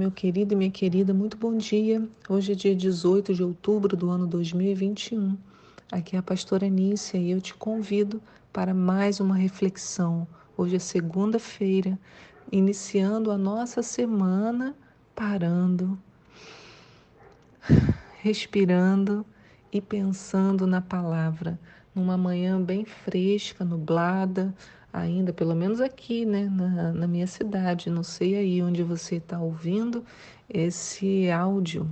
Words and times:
Meu 0.00 0.10
querido 0.10 0.54
e 0.54 0.56
minha 0.56 0.70
querida, 0.70 1.12
muito 1.12 1.36
bom 1.36 1.58
dia. 1.58 2.02
Hoje 2.26 2.52
é 2.52 2.54
dia 2.54 2.74
18 2.74 3.34
de 3.34 3.42
outubro 3.42 3.94
do 3.94 4.08
ano 4.08 4.26
2021. 4.26 5.36
Aqui 5.92 6.16
é 6.16 6.18
a 6.18 6.22
pastora 6.22 6.66
Nícia 6.70 7.18
e 7.18 7.30
eu 7.30 7.38
te 7.38 7.52
convido 7.52 8.18
para 8.50 8.72
mais 8.72 9.20
uma 9.20 9.36
reflexão. 9.36 10.26
Hoje 10.56 10.76
é 10.76 10.78
segunda-feira, 10.78 11.98
iniciando 12.50 13.30
a 13.30 13.36
nossa 13.36 13.82
semana 13.82 14.74
parando, 15.14 15.98
respirando 18.22 19.26
e 19.70 19.82
pensando 19.82 20.66
na 20.66 20.80
palavra. 20.80 21.60
Numa 21.94 22.16
manhã 22.16 22.58
bem 22.58 22.86
fresca, 22.86 23.66
nublada, 23.66 24.54
ainda, 24.92 25.32
pelo 25.32 25.54
menos 25.54 25.80
aqui, 25.80 26.24
né, 26.24 26.48
na, 26.50 26.92
na 26.92 27.06
minha 27.06 27.26
cidade. 27.26 27.90
Não 27.90 28.02
sei 28.02 28.36
aí 28.36 28.62
onde 28.62 28.82
você 28.82 29.16
está 29.16 29.40
ouvindo 29.40 30.04
esse 30.48 31.30
áudio, 31.30 31.88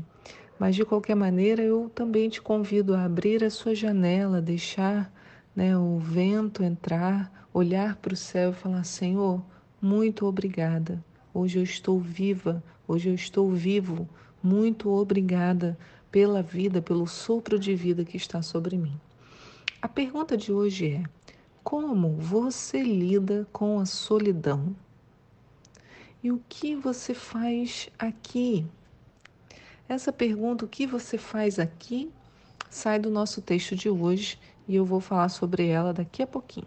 mas 0.58 0.74
de 0.74 0.84
qualquer 0.84 1.14
maneira 1.14 1.62
eu 1.62 1.90
também 1.94 2.28
te 2.28 2.42
convido 2.42 2.94
a 2.94 3.04
abrir 3.04 3.44
a 3.44 3.50
sua 3.50 3.74
janela, 3.74 4.40
deixar 4.40 5.12
né, 5.54 5.76
o 5.76 5.98
vento 5.98 6.62
entrar, 6.62 7.48
olhar 7.52 7.96
para 7.96 8.14
o 8.14 8.16
céu 8.16 8.50
e 8.50 8.54
falar: 8.54 8.84
Senhor, 8.84 9.42
muito 9.80 10.26
obrigada. 10.26 11.02
Hoje 11.32 11.58
eu 11.58 11.62
estou 11.62 12.00
viva, 12.00 12.62
hoje 12.86 13.08
eu 13.08 13.14
estou 13.14 13.50
vivo. 13.50 14.08
Muito 14.42 14.88
obrigada 14.90 15.76
pela 16.10 16.42
vida, 16.42 16.80
pelo 16.80 17.06
sopro 17.06 17.58
de 17.58 17.74
vida 17.74 18.04
que 18.04 18.16
está 18.16 18.40
sobre 18.40 18.76
mim. 18.76 18.98
A 19.80 19.88
pergunta 19.88 20.36
de 20.36 20.52
hoje 20.52 20.92
é: 20.92 21.02
como 21.70 22.12
você 22.16 22.82
lida 22.82 23.46
com 23.52 23.78
a 23.78 23.84
solidão? 23.84 24.74
E 26.22 26.32
o 26.32 26.40
que 26.48 26.74
você 26.74 27.12
faz 27.12 27.90
aqui? 27.98 28.64
Essa 29.86 30.10
pergunta, 30.10 30.64
o 30.64 30.68
que 30.68 30.86
você 30.86 31.18
faz 31.18 31.58
aqui, 31.58 32.10
sai 32.70 32.98
do 32.98 33.10
nosso 33.10 33.42
texto 33.42 33.76
de 33.76 33.90
hoje 33.90 34.38
e 34.66 34.76
eu 34.76 34.84
vou 34.86 34.98
falar 34.98 35.28
sobre 35.28 35.66
ela 35.66 35.92
daqui 35.92 36.22
a 36.22 36.26
pouquinho. 36.26 36.66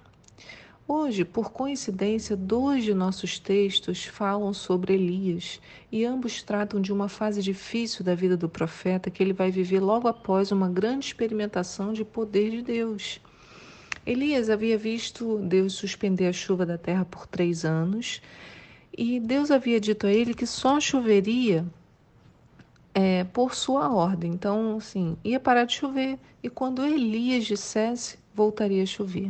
Hoje, 0.87 1.25
por 1.25 1.51
coincidência, 1.51 2.37
dois 2.37 2.83
de 2.83 2.93
nossos 2.93 3.39
textos 3.39 4.05
falam 4.05 4.53
sobre 4.53 4.93
Elias 4.93 5.59
e 5.91 6.05
ambos 6.05 6.43
tratam 6.43 6.79
de 6.79 6.93
uma 6.93 7.09
fase 7.09 7.41
difícil 7.41 8.05
da 8.05 8.13
vida 8.13 8.37
do 8.37 8.47
profeta 8.47 9.09
que 9.09 9.23
ele 9.23 9.33
vai 9.33 9.49
viver 9.49 9.79
logo 9.79 10.07
após 10.07 10.51
uma 10.51 10.69
grande 10.69 11.07
experimentação 11.07 11.91
de 11.91 12.05
poder 12.05 12.51
de 12.51 12.61
Deus. 12.61 13.19
Elias 14.05 14.49
havia 14.49 14.77
visto 14.77 15.37
Deus 15.39 15.73
suspender 15.73 16.27
a 16.27 16.33
chuva 16.33 16.65
da 16.65 16.77
terra 16.77 17.05
por 17.05 17.27
três 17.27 17.63
anos 17.63 18.21
e 18.97 19.19
Deus 19.19 19.51
havia 19.51 19.79
dito 19.79 20.07
a 20.07 20.11
ele 20.11 20.33
que 20.33 20.47
só 20.47 20.79
choveria 20.79 21.65
é, 22.93 23.23
por 23.25 23.53
sua 23.53 23.89
ordem. 23.93 24.31
Então, 24.31 24.77
assim, 24.77 25.15
ia 25.23 25.39
parar 25.39 25.65
de 25.65 25.73
chover 25.73 26.19
e 26.41 26.49
quando 26.49 26.85
Elias 26.85 27.45
dissesse, 27.45 28.17
voltaria 28.33 28.83
a 28.83 28.87
chover. 28.87 29.29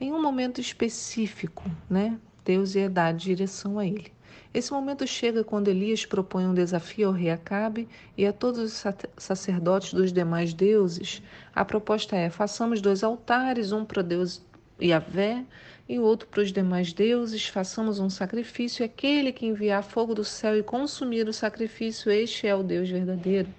Em 0.00 0.12
um 0.12 0.20
momento 0.20 0.60
específico, 0.60 1.64
né? 1.88 2.18
Deus 2.44 2.74
ia 2.74 2.88
dar 2.88 3.12
direção 3.12 3.78
a 3.78 3.86
ele. 3.86 4.12
Esse 4.56 4.72
momento 4.72 5.06
chega 5.06 5.44
quando 5.44 5.68
Elias 5.68 6.06
propõe 6.06 6.46
um 6.46 6.54
desafio 6.54 7.08
ao 7.08 7.12
rei 7.12 7.28
Acabe 7.28 7.86
e 8.16 8.24
a 8.24 8.32
todos 8.32 8.58
os 8.58 8.84
sacerdotes 9.18 9.92
dos 9.92 10.10
demais 10.10 10.54
deuses. 10.54 11.22
A 11.54 11.62
proposta 11.62 12.16
é: 12.16 12.30
façamos 12.30 12.80
dois 12.80 13.04
altares, 13.04 13.70
um 13.70 13.84
para 13.84 14.00
Deus 14.00 14.40
Yahvé 14.80 15.44
e 15.86 15.98
outro 15.98 16.26
para 16.28 16.40
os 16.40 16.50
demais 16.50 16.94
deuses, 16.94 17.46
façamos 17.46 18.00
um 18.00 18.08
sacrifício, 18.08 18.82
e 18.82 18.86
aquele 18.86 19.30
que 19.30 19.44
enviar 19.44 19.82
fogo 19.82 20.14
do 20.14 20.24
céu 20.24 20.56
e 20.56 20.62
consumir 20.62 21.28
o 21.28 21.34
sacrifício, 21.34 22.10
este 22.10 22.46
é 22.46 22.54
o 22.54 22.62
Deus 22.62 22.88
verdadeiro. 22.88 23.50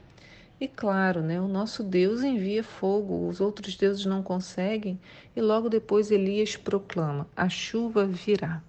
E 0.60 0.68
claro, 0.68 1.22
né, 1.22 1.40
o 1.40 1.48
nosso 1.48 1.84
Deus 1.84 2.24
envia 2.24 2.64
fogo, 2.64 3.28
os 3.28 3.40
outros 3.40 3.76
deuses 3.76 4.04
não 4.08 4.24
conseguem, 4.24 5.00
e 5.36 5.42
logo 5.42 5.70
depois 5.70 6.10
Elias 6.10 6.56
proclama: 6.56 7.28
a 7.36 7.48
chuva 7.48 8.04
virá. 8.04 8.64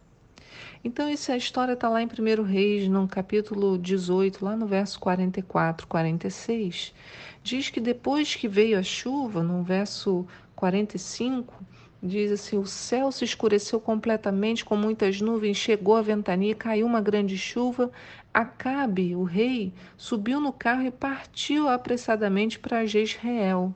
Então, 0.85 1.09
essa 1.09 1.37
história 1.37 1.73
está 1.73 1.89
lá 1.89 2.01
em 2.01 2.07
1 2.07 2.43
Reis, 2.43 2.89
no 2.89 3.09
capítulo 3.09 3.77
18, 3.77 4.45
lá 4.45 4.55
no 4.55 4.67
verso 4.67 5.01
44, 5.01 5.87
46. 5.89 6.95
Diz 7.43 7.69
que 7.69 7.81
depois 7.81 8.35
que 8.37 8.47
veio 8.47 8.79
a 8.79 8.83
chuva, 8.83 9.43
no 9.43 9.63
verso 9.63 10.25
45, 10.55 11.53
diz 12.01 12.31
assim: 12.31 12.59
o 12.59 12.67
céu 12.67 13.11
se 13.11 13.25
escureceu 13.25 13.81
completamente 13.81 14.65
com 14.65 14.77
muitas 14.77 15.21
nuvens, 15.21 15.57
chegou 15.57 15.97
a 15.97 16.03
ventania, 16.03 16.55
caiu 16.55 16.87
uma 16.87 17.01
grande 17.01 17.37
chuva. 17.37 17.91
Acabe, 18.33 19.17
o 19.17 19.25
rei, 19.25 19.73
subiu 19.97 20.41
no 20.41 20.53
carro 20.53 20.83
e 20.83 20.93
partiu 20.93 21.69
apressadamente 21.69 22.59
para 22.59 22.87
Jezreel. 22.87 23.75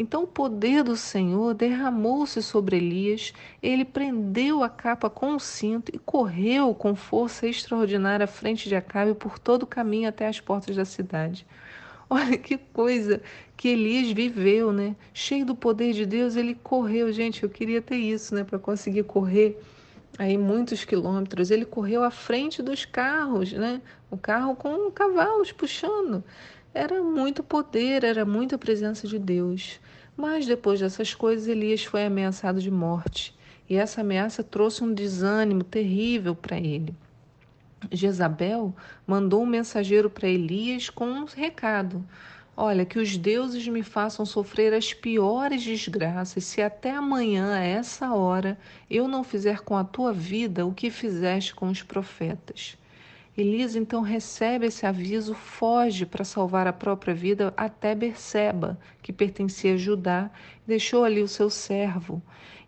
Então 0.00 0.22
o 0.22 0.26
poder 0.26 0.82
do 0.82 0.96
Senhor 0.96 1.52
derramou-se 1.52 2.42
sobre 2.42 2.78
Elias, 2.78 3.34
ele 3.62 3.84
prendeu 3.84 4.62
a 4.62 4.68
capa 4.70 5.10
com 5.10 5.34
o 5.34 5.38
cinto 5.38 5.94
e 5.94 5.98
correu 5.98 6.74
com 6.74 6.94
força 6.94 7.46
extraordinária 7.46 8.24
à 8.24 8.26
frente 8.26 8.66
de 8.66 8.74
Acabe 8.74 9.12
por 9.12 9.38
todo 9.38 9.64
o 9.64 9.66
caminho 9.66 10.08
até 10.08 10.26
as 10.26 10.40
portas 10.40 10.74
da 10.74 10.86
cidade. 10.86 11.46
Olha 12.08 12.38
que 12.38 12.56
coisa 12.56 13.20
que 13.58 13.68
Elias 13.68 14.10
viveu, 14.10 14.72
né? 14.72 14.96
Cheio 15.12 15.44
do 15.44 15.54
poder 15.54 15.92
de 15.92 16.06
Deus, 16.06 16.34
ele 16.34 16.54
correu. 16.54 17.12
Gente, 17.12 17.42
eu 17.42 17.50
queria 17.50 17.82
ter 17.82 17.96
isso, 17.96 18.34
né? 18.34 18.42
Para 18.42 18.58
conseguir 18.58 19.02
correr 19.02 19.60
aí 20.18 20.36
muitos 20.36 20.84
quilômetros. 20.84 21.50
Ele 21.50 21.64
correu 21.64 22.02
à 22.02 22.10
frente 22.10 22.62
dos 22.62 22.84
carros, 22.84 23.52
né? 23.52 23.80
O 24.10 24.16
carro 24.16 24.54
com 24.54 24.90
cavalos 24.90 25.52
puxando. 25.52 26.22
Era 26.72 27.02
muito 27.02 27.42
poder, 27.42 28.04
era 28.04 28.24
muita 28.24 28.56
presença 28.58 29.08
de 29.08 29.18
Deus. 29.18 29.80
Mas 30.16 30.46
depois 30.46 30.80
dessas 30.80 31.14
coisas, 31.14 31.48
Elias 31.48 31.84
foi 31.84 32.04
ameaçado 32.04 32.60
de 32.60 32.70
morte. 32.70 33.34
E 33.68 33.76
essa 33.76 34.00
ameaça 34.00 34.42
trouxe 34.42 34.84
um 34.84 34.92
desânimo 34.92 35.64
terrível 35.64 36.34
para 36.34 36.58
ele. 36.58 36.94
Jezabel 37.90 38.74
mandou 39.06 39.42
um 39.42 39.46
mensageiro 39.46 40.10
para 40.10 40.28
Elias 40.28 40.90
com 40.90 41.06
um 41.06 41.24
recado: 41.24 42.04
Olha, 42.56 42.84
que 42.84 42.98
os 42.98 43.16
deuses 43.16 43.66
me 43.68 43.82
façam 43.82 44.26
sofrer 44.26 44.74
as 44.74 44.92
piores 44.92 45.62
desgraças, 45.62 46.44
se 46.44 46.60
até 46.60 46.90
amanhã, 46.90 47.54
a 47.54 47.62
essa 47.62 48.12
hora, 48.12 48.58
eu 48.90 49.08
não 49.08 49.24
fizer 49.24 49.60
com 49.60 49.76
a 49.76 49.84
tua 49.84 50.12
vida 50.12 50.66
o 50.66 50.74
que 50.74 50.90
fizeste 50.90 51.54
com 51.54 51.68
os 51.68 51.82
profetas. 51.82 52.76
Elias 53.36 53.76
então 53.76 54.02
recebe 54.02 54.66
esse 54.66 54.84
aviso, 54.84 55.34
foge 55.34 56.04
para 56.04 56.24
salvar 56.24 56.66
a 56.66 56.72
própria 56.72 57.14
vida 57.14 57.54
até 57.56 57.94
Berseba, 57.94 58.78
que 59.00 59.12
pertencia 59.12 59.74
a 59.74 59.76
Judá, 59.76 60.30
deixou 60.66 61.04
ali 61.04 61.22
o 61.22 61.28
seu 61.28 61.48
servo. 61.48 62.20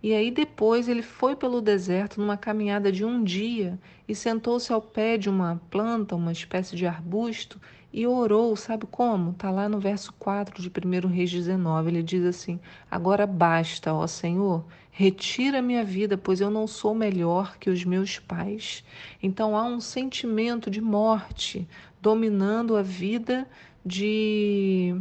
E 0.02 0.14
aí 0.14 0.30
depois 0.30 0.88
ele 0.88 1.02
foi 1.02 1.36
pelo 1.36 1.60
deserto 1.60 2.20
numa 2.20 2.36
caminhada 2.36 2.90
de 2.90 3.04
um 3.04 3.22
dia 3.22 3.78
e 4.08 4.14
sentou-se 4.14 4.72
ao 4.72 4.80
pé 4.80 5.18
de 5.18 5.28
uma 5.28 5.60
planta, 5.70 6.16
uma 6.16 6.32
espécie 6.32 6.74
de 6.74 6.86
arbusto, 6.86 7.60
e 7.92 8.06
orou, 8.06 8.56
sabe 8.56 8.86
como? 8.90 9.32
Está 9.32 9.50
lá 9.50 9.68
no 9.68 9.78
verso 9.78 10.14
4 10.18 10.62
de 10.62 10.68
1 10.70 11.08
Reis 11.08 11.30
19. 11.30 11.90
Ele 11.90 12.02
diz 12.02 12.24
assim: 12.24 12.58
Agora 12.90 13.26
basta, 13.26 13.92
ó 13.92 14.06
Senhor, 14.06 14.64
retira 14.90 15.60
minha 15.60 15.84
vida, 15.84 16.16
pois 16.16 16.40
eu 16.40 16.50
não 16.50 16.66
sou 16.66 16.94
melhor 16.94 17.58
que 17.58 17.68
os 17.68 17.84
meus 17.84 18.18
pais. 18.18 18.82
Então 19.22 19.56
há 19.56 19.64
um 19.64 19.80
sentimento 19.80 20.70
de 20.70 20.80
morte 20.80 21.68
dominando 22.00 22.76
a 22.76 22.82
vida 22.82 23.46
de 23.84 24.96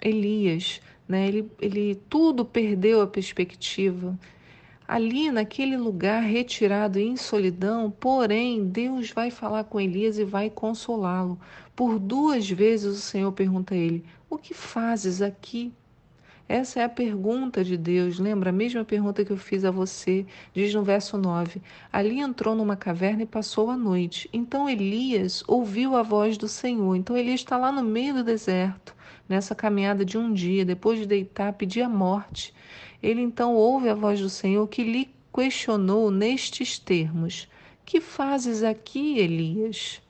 Elias. 0.00 0.80
Né? 1.08 1.26
Ele, 1.26 1.50
ele 1.60 1.94
tudo 2.08 2.44
perdeu 2.44 3.00
a 3.00 3.06
perspectiva 3.06 4.16
ali 4.88 5.30
naquele 5.30 5.76
lugar 5.76 6.22
retirado 6.22 6.98
em 6.98 7.14
solidão, 7.14 7.90
porém 7.90 8.64
Deus 8.64 9.10
vai 9.10 9.30
falar 9.30 9.64
com 9.64 9.78
Elias 9.78 10.18
e 10.18 10.24
vai 10.24 10.48
consolá-lo. 10.48 11.38
Por 11.78 12.00
duas 12.00 12.50
vezes 12.50 12.98
o 12.98 13.00
Senhor 13.00 13.30
pergunta 13.30 13.72
a 13.72 13.76
ele: 13.76 14.04
O 14.28 14.36
que 14.36 14.52
fazes 14.52 15.22
aqui? 15.22 15.72
Essa 16.48 16.80
é 16.80 16.82
a 16.82 16.88
pergunta 16.88 17.62
de 17.62 17.76
Deus. 17.76 18.18
Lembra 18.18 18.50
a 18.50 18.52
mesma 18.52 18.84
pergunta 18.84 19.24
que 19.24 19.30
eu 19.30 19.36
fiz 19.36 19.64
a 19.64 19.70
você? 19.70 20.26
Diz 20.52 20.74
no 20.74 20.82
verso 20.82 21.16
9: 21.16 21.62
Ali 21.92 22.18
entrou 22.18 22.56
numa 22.56 22.74
caverna 22.74 23.22
e 23.22 23.26
passou 23.26 23.70
a 23.70 23.76
noite. 23.76 24.28
Então 24.32 24.68
Elias 24.68 25.44
ouviu 25.46 25.94
a 25.94 26.02
voz 26.02 26.36
do 26.36 26.48
Senhor. 26.48 26.96
Então 26.96 27.16
Elias 27.16 27.38
está 27.38 27.56
lá 27.56 27.70
no 27.70 27.84
meio 27.84 28.12
do 28.12 28.24
deserto, 28.24 28.92
nessa 29.28 29.54
caminhada 29.54 30.04
de 30.04 30.18
um 30.18 30.32
dia, 30.32 30.64
depois 30.64 30.98
de 30.98 31.06
deitar, 31.06 31.52
pedir 31.52 31.82
a 31.82 31.88
morte. 31.88 32.52
Ele 33.00 33.20
então 33.20 33.54
ouve 33.54 33.88
a 33.88 33.94
voz 33.94 34.18
do 34.18 34.28
Senhor 34.28 34.66
que 34.66 34.82
lhe 34.82 35.08
questionou 35.32 36.10
nestes 36.10 36.76
termos: 36.76 37.48
Que 37.84 38.00
fazes 38.00 38.64
aqui, 38.64 39.20
Elias? 39.20 40.02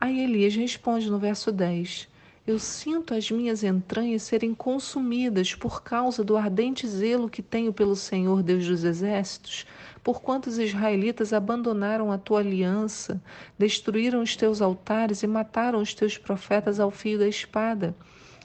Aí 0.00 0.18
Elias 0.20 0.56
responde 0.56 1.10
no 1.10 1.18
verso 1.18 1.52
10: 1.52 2.08
Eu 2.46 2.58
sinto 2.58 3.12
as 3.12 3.30
minhas 3.30 3.62
entranhas 3.62 4.22
serem 4.22 4.54
consumidas 4.54 5.54
por 5.54 5.82
causa 5.82 6.24
do 6.24 6.38
ardente 6.38 6.88
zelo 6.88 7.28
que 7.28 7.42
tenho 7.42 7.70
pelo 7.70 7.94
Senhor 7.94 8.42
Deus 8.42 8.66
dos 8.66 8.82
Exércitos, 8.82 9.66
porquanto 10.02 10.46
os 10.46 10.58
israelitas 10.58 11.34
abandonaram 11.34 12.10
a 12.10 12.16
tua 12.16 12.40
aliança, 12.40 13.22
destruíram 13.58 14.22
os 14.22 14.34
teus 14.34 14.62
altares 14.62 15.22
e 15.22 15.26
mataram 15.26 15.82
os 15.82 15.92
teus 15.92 16.16
profetas 16.16 16.80
ao 16.80 16.90
fio 16.90 17.18
da 17.18 17.28
espada. 17.28 17.94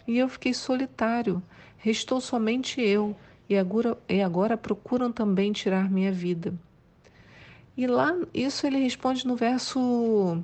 E 0.05 0.17
eu 0.17 0.27
fiquei 0.27 0.53
solitário, 0.53 1.41
restou 1.77 2.19
somente 2.19 2.81
eu, 2.81 3.15
e 3.47 3.57
agora, 3.57 3.97
e 4.09 4.21
agora 4.21 4.57
procuram 4.57 5.09
também 5.09 5.53
tirar 5.53 5.89
minha 5.89 6.11
vida. 6.11 6.53
E 7.77 7.87
lá, 7.87 8.13
isso 8.33 8.67
ele 8.67 8.79
responde 8.79 9.25
no 9.25 9.37
verso 9.37 10.43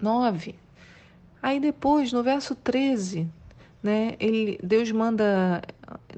9. 0.00 0.54
Aí 1.42 1.60
depois, 1.60 2.12
no 2.12 2.22
verso 2.22 2.54
13, 2.54 3.28
né, 3.82 4.14
ele, 4.18 4.58
Deus 4.62 4.90
manda, 4.90 5.62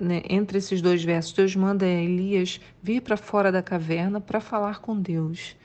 né, 0.01 0.23
entre 0.29 0.59
esses 0.59 0.81
dois 0.81 1.05
versos, 1.05 1.33
Deus 1.33 1.55
manda 1.55 1.87
Elias 1.87 2.61
vir 2.83 3.03
para 3.03 3.17
fora 3.17 3.53
da 3.53 3.63
caverna 3.63 4.21
para 4.21 4.41
falar 4.41 4.81
com 4.81 4.99
Deus. 5.01 5.57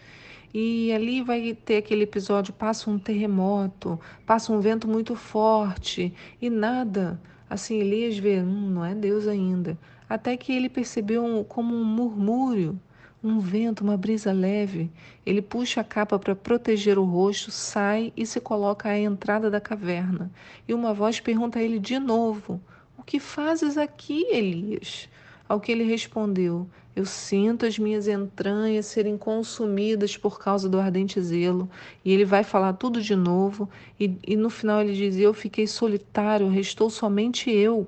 E 0.53 0.91
ali 0.91 1.23
vai 1.23 1.53
ter 1.53 1.77
aquele 1.77 2.03
episódio: 2.03 2.53
passa 2.53 2.89
um 2.89 2.99
terremoto, 2.99 3.99
passa 4.25 4.53
um 4.53 4.59
vento 4.59 4.87
muito 4.87 5.15
forte 5.15 6.13
e 6.41 6.49
nada. 6.49 7.19
Assim, 7.49 7.79
Elias 7.79 8.17
vê, 8.17 8.39
hum, 8.39 8.69
não 8.69 8.85
é 8.85 8.93
Deus 8.93 9.27
ainda. 9.27 9.77
Até 10.07 10.37
que 10.37 10.53
ele 10.53 10.69
percebeu 10.69 11.23
um, 11.23 11.43
como 11.43 11.75
um 11.75 11.83
murmúrio 11.83 12.79
um 13.23 13.39
vento, 13.39 13.81
uma 13.81 13.95
brisa 13.95 14.33
leve. 14.33 14.91
Ele 15.25 15.41
puxa 15.41 15.81
a 15.81 15.83
capa 15.83 16.19
para 16.19 16.35
proteger 16.35 16.99
o 16.99 17.05
rosto, 17.05 17.49
sai 17.51 18.11
e 18.17 18.25
se 18.25 18.41
coloca 18.41 18.89
à 18.89 18.99
entrada 18.99 19.49
da 19.49 19.61
caverna. 19.61 20.29
E 20.67 20.73
uma 20.73 20.93
voz 20.93 21.19
pergunta 21.19 21.59
a 21.59 21.63
ele 21.63 21.79
de 21.79 21.97
novo: 21.97 22.59
O 22.97 23.03
que 23.03 23.19
fazes 23.19 23.77
aqui, 23.77 24.25
Elias? 24.29 25.07
Ao 25.47 25.59
que 25.59 25.71
ele 25.71 25.85
respondeu: 25.85 26.67
Eu 26.93 27.05
sinto 27.05 27.65
as 27.65 27.79
minhas 27.79 28.07
entranhas 28.09 28.87
serem 28.87 29.17
consumidas 29.17 30.17
por 30.17 30.37
causa 30.37 30.67
do 30.67 30.79
ardente 30.79 31.21
zelo. 31.21 31.69
E 32.03 32.11
ele 32.11 32.25
vai 32.25 32.43
falar 32.43 32.73
tudo 32.73 33.01
de 33.01 33.15
novo. 33.15 33.69
E, 33.97 34.17
e 34.27 34.35
no 34.35 34.49
final 34.49 34.81
ele 34.81 34.93
diz: 34.93 35.15
Eu 35.15 35.33
fiquei 35.33 35.65
solitário, 35.65 36.49
restou 36.49 36.89
somente 36.89 37.49
eu 37.49 37.87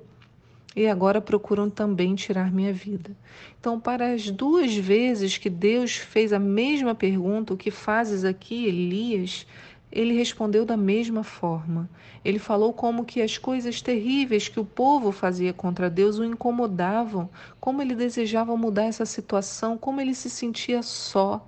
e 0.76 0.86
agora 0.86 1.22
procuram 1.22 1.70
também 1.70 2.14
tirar 2.14 2.52
minha 2.52 2.72
vida. 2.72 3.16
Então, 3.58 3.80
para 3.80 4.12
as 4.12 4.30
duas 4.30 4.76
vezes 4.76 5.38
que 5.38 5.48
Deus 5.48 5.96
fez 5.96 6.34
a 6.34 6.38
mesma 6.38 6.94
pergunta, 6.94 7.54
o 7.54 7.56
que 7.56 7.70
fazes 7.70 8.26
aqui, 8.26 8.66
Elias? 8.66 9.46
Ele 9.90 10.14
respondeu 10.14 10.66
da 10.66 10.76
mesma 10.76 11.24
forma. 11.24 11.88
Ele 12.22 12.38
falou 12.38 12.74
como 12.74 13.06
que 13.06 13.22
as 13.22 13.38
coisas 13.38 13.80
terríveis 13.80 14.48
que 14.48 14.60
o 14.60 14.64
povo 14.66 15.10
fazia 15.10 15.54
contra 15.54 15.88
Deus 15.88 16.18
o 16.18 16.24
incomodavam, 16.24 17.30
como 17.58 17.80
ele 17.80 17.94
desejava 17.94 18.54
mudar 18.54 18.84
essa 18.84 19.06
situação, 19.06 19.78
como 19.78 20.00
ele 20.00 20.14
se 20.14 20.28
sentia 20.28 20.82
só. 20.82 21.46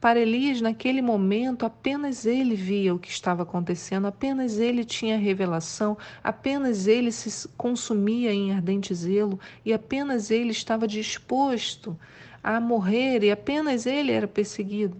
Para 0.00 0.20
Elias, 0.20 0.60
naquele 0.60 1.00
momento, 1.00 1.64
apenas 1.64 2.26
ele 2.26 2.54
via 2.54 2.94
o 2.94 2.98
que 2.98 3.08
estava 3.08 3.44
acontecendo, 3.44 4.06
apenas 4.06 4.58
ele 4.58 4.84
tinha 4.84 5.16
revelação, 5.16 5.96
apenas 6.22 6.86
ele 6.86 7.10
se 7.10 7.48
consumia 7.56 8.32
em 8.32 8.52
ardente 8.52 8.94
zelo 8.94 9.40
e 9.64 9.72
apenas 9.72 10.30
ele 10.30 10.50
estava 10.50 10.86
disposto 10.86 11.98
a 12.42 12.60
morrer 12.60 13.24
e 13.24 13.30
apenas 13.30 13.86
ele 13.86 14.12
era 14.12 14.28
perseguido. 14.28 14.96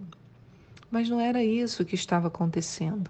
Mas 0.89 1.07
não 1.07 1.21
era 1.21 1.43
isso 1.43 1.85
que 1.85 1.95
estava 1.95 2.27
acontecendo. 2.27 3.09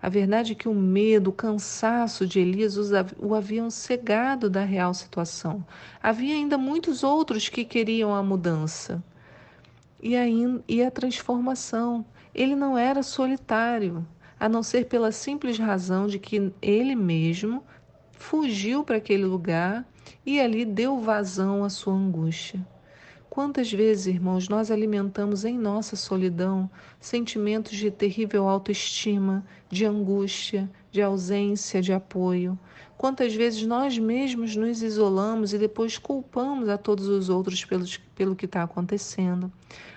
A 0.00 0.08
verdade 0.08 0.52
é 0.52 0.54
que 0.54 0.68
o 0.68 0.74
medo, 0.74 1.30
o 1.30 1.32
cansaço 1.32 2.26
de 2.26 2.40
Elias 2.40 2.76
o 3.18 3.34
haviam 3.34 3.68
cegado 3.70 4.48
da 4.48 4.64
real 4.64 4.94
situação. 4.94 5.64
Havia 6.02 6.34
ainda 6.34 6.56
muitos 6.56 7.02
outros 7.02 7.48
que 7.48 7.64
queriam 7.64 8.14
a 8.14 8.22
mudança 8.22 9.02
e 10.02 10.16
a, 10.16 10.24
e 10.68 10.82
a 10.82 10.90
transformação. 10.90 12.04
Ele 12.34 12.54
não 12.54 12.76
era 12.76 13.02
solitário, 13.02 14.06
a 14.38 14.48
não 14.48 14.62
ser 14.62 14.86
pela 14.86 15.10
simples 15.10 15.58
razão 15.58 16.06
de 16.06 16.18
que 16.18 16.52
ele 16.60 16.94
mesmo 16.94 17.64
fugiu 18.12 18.84
para 18.84 18.96
aquele 18.96 19.24
lugar 19.24 19.86
e 20.24 20.40
ali 20.40 20.64
deu 20.64 21.00
vazão 21.00 21.64
à 21.64 21.70
sua 21.70 21.94
angústia. 21.94 22.66
Quantas 23.28 23.70
vezes, 23.70 24.06
irmãos, 24.06 24.48
nós 24.48 24.70
alimentamos 24.70 25.44
em 25.44 25.58
nossa 25.58 25.94
solidão 25.94 26.70
sentimentos 26.98 27.76
de 27.76 27.90
terrível 27.90 28.48
autoestima, 28.48 29.44
de 29.68 29.84
angústia, 29.84 30.70
de 30.90 31.02
ausência 31.02 31.82
de 31.82 31.92
apoio? 31.92 32.58
Quantas 32.98 33.34
vezes 33.34 33.62
nós 33.66 33.98
mesmos 33.98 34.56
nos 34.56 34.82
isolamos 34.82 35.52
e 35.52 35.58
depois 35.58 35.98
culpamos 35.98 36.68
a 36.68 36.78
todos 36.78 37.08
os 37.08 37.28
outros 37.28 37.62
pelo, 37.62 37.84
pelo 38.14 38.34
que 38.34 38.46
está 38.46 38.62
acontecendo? 38.62 39.52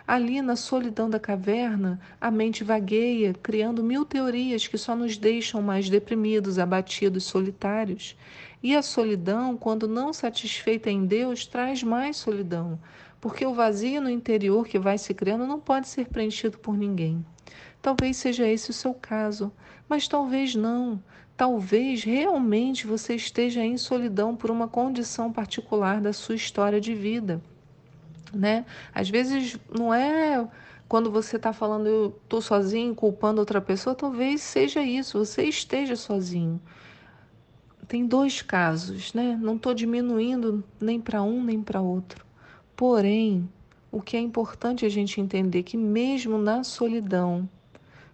Ali, 0.05 0.41
na 0.41 0.57
solidão 0.57 1.09
da 1.09 1.19
caverna, 1.19 1.97
a 2.19 2.29
mente 2.29 2.61
vagueia, 2.61 3.33
criando 3.41 3.81
mil 3.81 4.03
teorias 4.03 4.67
que 4.67 4.77
só 4.77 4.95
nos 4.97 5.17
deixam 5.17 5.61
mais 5.61 5.89
deprimidos, 5.89 6.59
abatidos, 6.59 7.23
solitários. 7.23 8.17
E 8.61 8.75
a 8.75 8.81
solidão, 8.81 9.55
quando 9.55 9.87
não 9.87 10.11
satisfeita 10.11 10.89
em 10.89 11.05
Deus, 11.05 11.45
traz 11.45 11.81
mais 11.81 12.17
solidão, 12.17 12.77
porque 13.21 13.45
o 13.45 13.53
vazio 13.53 14.01
no 14.01 14.09
interior 14.09 14.67
que 14.67 14.77
vai 14.77 14.97
se 14.97 15.13
criando 15.13 15.47
não 15.47 15.59
pode 15.59 15.87
ser 15.87 16.07
preenchido 16.07 16.57
por 16.57 16.75
ninguém. 16.75 17.25
Talvez 17.81 18.17
seja 18.17 18.45
esse 18.45 18.71
o 18.71 18.73
seu 18.73 18.93
caso, 18.93 19.51
mas 19.87 20.05
talvez 20.05 20.53
não. 20.53 21.01
Talvez 21.39 22.03
realmente 22.03 22.85
você 22.85 23.15
esteja 23.15 23.63
em 23.63 23.77
solidão 23.77 24.35
por 24.35 24.51
uma 24.51 24.67
condição 24.67 25.31
particular 25.31 26.01
da 26.01 26.11
sua 26.11 26.35
história 26.35 26.81
de 26.81 26.93
vida, 26.93 27.41
né? 28.33 28.65
Às 28.93 29.09
vezes 29.09 29.57
não 29.73 29.93
é 29.93 30.45
quando 30.85 31.09
você 31.09 31.37
está 31.37 31.53
falando 31.53 31.87
eu 31.87 32.19
estou 32.25 32.41
sozinho, 32.41 32.93
culpando 32.93 33.39
outra 33.39 33.61
pessoa, 33.61 33.95
talvez 33.95 34.41
seja 34.41 34.83
isso, 34.83 35.17
você 35.17 35.43
esteja 35.43 35.95
sozinho. 35.95 36.59
Tem 37.87 38.05
dois 38.05 38.41
casos, 38.41 39.13
né? 39.13 39.39
Não 39.41 39.55
estou 39.55 39.73
diminuindo 39.73 40.61
nem 40.77 40.99
para 40.99 41.23
um 41.23 41.41
nem 41.41 41.61
para 41.63 41.79
outro. 41.79 42.25
Porém, 42.75 43.49
o 43.89 44.01
que 44.01 44.17
é 44.17 44.19
importante 44.19 44.85
a 44.85 44.89
gente 44.89 45.21
entender 45.21 45.63
que 45.63 45.77
mesmo 45.77 46.37
na 46.37 46.65
solidão, 46.65 47.47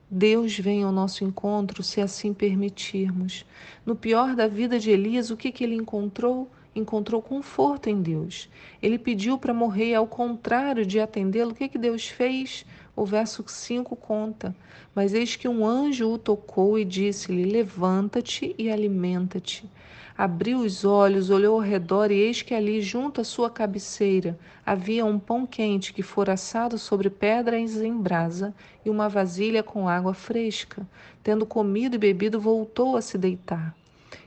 Deus 0.10 0.58
vem 0.58 0.84
ao 0.84 0.92
nosso 0.92 1.24
encontro 1.24 1.82
se 1.82 2.00
assim 2.00 2.34
permitirmos. 2.34 3.46
No 3.86 3.96
pior 3.96 4.36
da 4.36 4.48
vida 4.48 4.80
de 4.80 4.92
Elias, 4.92 5.32
o 5.32 5.38
que, 5.38 5.52
que 5.52 5.64
ele 5.64 5.76
encontrou? 5.76 6.52
Encontrou 6.76 7.22
conforto 7.22 7.90
em 7.90 8.02
Deus. 8.02 8.50
Ele 8.82 9.00
pediu 9.00 9.38
para 9.38 9.54
morrer, 9.54 9.96
ao 9.96 10.06
contrário 10.06 10.86
de 10.86 11.00
atendê-lo, 11.00 11.52
o 11.52 11.56
que, 11.56 11.70
que 11.70 11.78
Deus 11.78 12.08
fez? 12.08 12.66
O 12.96 13.06
verso 13.06 13.44
5 13.46 13.96
conta: 13.96 14.56
Mas 14.94 15.14
eis 15.14 15.36
que 15.36 15.48
um 15.48 15.66
anjo 15.66 16.10
o 16.10 16.18
tocou 16.18 16.80
e 16.80 16.86
disse-lhe: 16.86 17.44
Levanta-te 17.44 18.56
e 18.58 18.72
alimenta-te. 18.72 19.70
Abriu 20.18 20.60
os 20.60 20.86
olhos, 20.86 21.30
olhou 21.30 21.56
ao 21.56 21.60
redor 21.60 22.10
e 22.10 22.16
eis 22.16 22.42
que 22.42 22.54
ali, 22.54 22.82
junto 22.82 23.20
à 23.20 23.24
sua 23.26 23.50
cabeceira, 23.50 24.40
havia 24.66 25.04
um 25.04 25.20
pão 25.20 25.46
quente 25.46 25.92
que 25.92 26.02
fora 26.02 26.34
assado 26.34 26.78
sobre 26.78 27.10
pedras 27.10 27.76
em 27.82 27.94
brasa 27.94 28.56
e 28.86 28.90
uma 28.90 29.10
vasilha 29.10 29.62
com 29.62 29.90
água 29.90 30.14
fresca. 30.14 30.88
Tendo 31.22 31.46
comido 31.46 31.96
e 31.96 32.00
bebido, 32.00 32.40
voltou 32.40 32.96
a 32.96 33.02
se 33.02 33.18
deitar. 33.18 33.76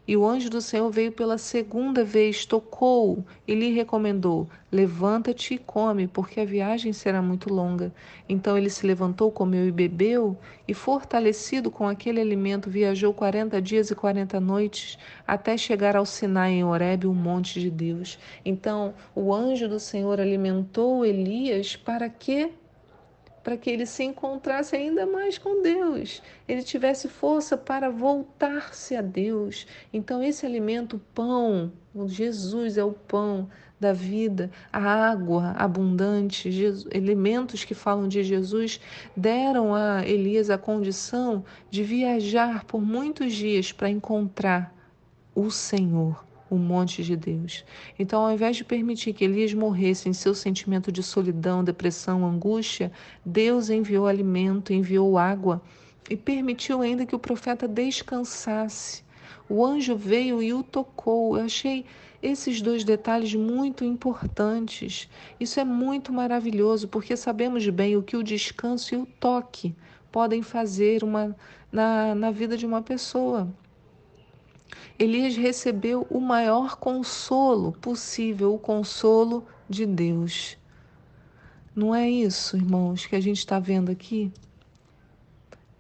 E 0.09 0.17
o 0.17 0.27
anjo 0.27 0.49
do 0.49 0.63
Senhor 0.63 0.91
veio 0.91 1.13
pela 1.13 1.37
segunda 1.37 2.03
vez, 2.03 2.47
tocou 2.47 3.23
e 3.47 3.55
lhe 3.55 3.75
recomendou: 3.75 4.49
Levanta-te 4.73 5.53
e 5.53 5.59
come, 5.59 6.09
porque 6.09 6.41
a 6.41 6.47
viagem 6.47 6.95
será 6.95 7.21
muito 7.21 7.53
longa. 7.53 7.93
Então 8.27 8.57
ele 8.57 8.71
se 8.71 8.87
levantou, 8.87 9.31
comeu 9.31 9.69
e 9.69 9.71
bebeu, 9.71 10.35
e 10.67 10.73
fortalecido 10.73 11.71
com 11.71 11.87
aquele 11.87 12.23
alimento, 12.23 12.71
viajou 12.71 13.13
quarenta 13.13 13.61
dias 13.61 13.91
e 13.91 13.95
quarenta 13.95 14.41
noites 14.41 14.99
até 15.27 15.59
chegar 15.59 15.95
ao 15.95 16.07
Sinai 16.07 16.53
em 16.53 16.65
Horebe, 16.65 17.07
o 17.07 17.13
monte 17.13 17.61
de 17.61 17.71
Deus. 17.71 18.19
Então 18.43 18.95
o 19.15 19.35
anjo 19.35 19.69
do 19.69 19.79
Senhor 19.79 20.19
alimentou 20.19 21.05
Elias 21.05 21.77
para 21.77 22.09
que 22.09 22.51
para 23.43 23.57
que 23.57 23.71
ele 23.71 23.87
se 23.87 24.05
encontrasse 24.05 24.77
ainda 24.77 25.07
mais 25.07 25.39
com 25.39 25.63
Deus, 25.63 26.23
ele 26.47 26.63
tivesse 26.63 27.09
força 27.09 27.57
para 27.57 27.91
voltar-se 27.91 28.95
a 28.95 29.03
Deus. 29.03 29.67
Então, 29.93 30.23
esse 30.23 30.45
alimento, 30.45 30.97
o 30.97 31.01
pão, 31.15 31.73
Jesus 32.07 32.77
é 32.77 32.85
o 32.85 32.93
pão 32.93 33.49
da 33.81 33.93
vida, 33.93 34.51
a 34.73 34.81
água 34.81 35.55
abundante, 35.57 36.51
Jesus, 36.51 36.87
elementos 36.93 37.65
que 37.65 37.75
falam 37.75 38.09
de 38.09 38.23
Jesus, 38.25 38.81
deram 39.17 39.75
a 39.75 40.05
Elias 40.07 40.51
a 40.51 40.59
condição 40.59 41.45
de 41.71 41.83
viajar 41.85 42.65
por 42.65 42.81
muitos 42.81 43.33
dias 43.33 43.71
para 43.71 43.89
encontrar 43.89 44.75
o 45.35 45.51
Senhor 45.51 46.28
o 46.51 46.57
monte 46.57 47.03
de 47.03 47.17
Deus. 47.17 47.65
Então, 47.99 48.23
ao 48.23 48.33
invés 48.33 48.57
de 48.57 48.65
permitir 48.65 49.13
que 49.13 49.25
Elias 49.25 49.53
morresse 49.53 50.09
em 50.09 50.13
seu 50.13 50.35
sentimento 50.35 50.91
de 50.91 51.03
solidão, 51.03 51.63
depressão, 51.63 52.27
angústia, 52.27 52.91
Deus 53.25 53.71
enviou 53.71 54.07
alimento, 54.07 54.73
enviou 54.73 55.19
água 55.19 55.63
e 56.09 56.17
permitiu 56.17 56.81
ainda 56.81 57.05
que 57.05 57.15
o 57.15 57.19
profeta 57.19 57.69
descansasse. 57.69 59.03
O 59.49 59.65
anjo 59.65 59.97
veio 59.97 60.43
e 60.43 60.53
o 60.53 60.63
tocou. 60.63 61.37
Eu 61.37 61.45
achei 61.45 61.85
esses 62.23 62.61
dois 62.61 62.85
detalhes 62.85 63.35
muito 63.35 63.85
importantes. 63.85 65.09
Isso 65.39 65.61
é 65.61 65.65
muito 65.65 66.13
maravilhoso, 66.13 66.89
porque 66.89 67.17
sabemos 67.17 67.69
bem 67.69 67.97
o 67.97 68.03
que 68.03 68.17
o 68.17 68.23
descanso 68.23 68.95
e 68.95 68.99
o 68.99 69.07
toque 69.21 69.75
podem 70.11 70.43
fazer 70.43 71.05
uma, 71.05 71.37
na, 71.71 72.15
na 72.15 72.31
vida 72.31 72.57
de 72.57 72.67
uma 72.67 72.83
pessoa. 72.83 73.49
Elias 74.99 75.37
recebeu 75.37 76.07
o 76.11 76.21
maior 76.21 76.77
consolo 76.77 77.73
possível, 77.73 78.55
o 78.55 78.59
consolo 78.59 79.47
de 79.69 79.87
Deus. 79.87 80.57
Não 81.75 81.95
é 81.95 82.09
isso, 82.09 82.57
irmãos, 82.57 83.07
que 83.07 83.15
a 83.15 83.21
gente 83.21 83.39
está 83.39 83.59
vendo 83.59 83.91
aqui? 83.91 84.33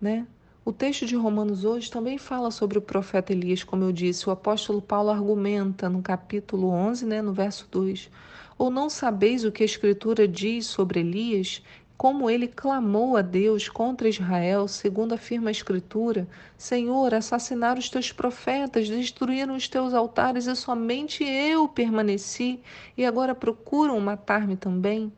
Né? 0.00 0.26
O 0.64 0.73
texto 0.73 1.07
de 1.07 1.16
Romanos 1.16 1.64
hoje 1.64 1.90
também 1.90 2.18
fala 2.18 2.50
sobre 2.50 2.76
o 2.76 2.83
profeta 2.83 3.33
Elias, 3.33 3.64
como 3.64 3.85
eu 3.85 3.90
disse. 3.90 4.28
O 4.28 4.30
apóstolo 4.30 4.83
Paulo 4.83 5.09
argumenta 5.09 5.88
no 5.88 6.02
capítulo 6.02 6.68
11, 6.68 7.07
né, 7.07 7.23
no 7.23 7.33
verso 7.33 7.66
2. 7.71 8.11
Ou 8.59 8.71
não 8.71 8.90
sabeis 8.90 9.45
o 9.45 9.50
que 9.50 9.62
a 9.62 9.66
Escritura 9.66 10.28
diz 10.28 10.66
sobre 10.66 11.00
Elias, 11.00 11.62
como 11.99 12.31
ele 12.31 12.47
clamou 12.47 13.17
a 13.17 13.23
Deus 13.23 13.69
contra 13.69 14.09
Israel, 14.09 14.69
segundo 14.69 15.14
afirma 15.14 15.50
a 15.50 15.50
Escritura: 15.50 16.28
Senhor, 16.57 17.12
assassinaram 17.12 17.81
os 17.81 17.90
teus 17.90 18.12
profetas, 18.12 18.88
destruíram 18.88 19.57
os 19.57 19.67
teus 19.67 19.93
altares 19.93 20.47
e 20.47 20.55
somente 20.55 21.25
eu 21.25 21.67
permaneci, 21.67 22.61
e 22.97 23.05
agora 23.05 23.35
procuram 23.35 23.99
matar-me 23.99 24.57
também? 24.57 25.12